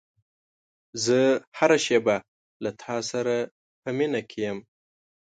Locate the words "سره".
3.11-3.35